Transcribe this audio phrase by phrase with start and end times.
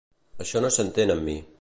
[0.45, 1.41] Això no s'entén amb mi.